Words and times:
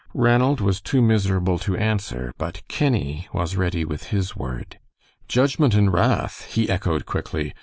Ranald 0.15 0.61
was 0.61 0.81
too 0.81 0.99
miserable 0.99 1.59
to 1.59 1.77
answer, 1.77 2.33
but 2.39 2.67
Kenny 2.67 3.27
was 3.33 3.55
ready 3.55 3.85
with 3.85 4.05
his 4.05 4.35
word. 4.35 4.79
"Judgment 5.27 5.75
and 5.75 5.93
wrath," 5.93 6.45
he 6.51 6.71
echoed, 6.71 7.05
quickly. 7.05 7.53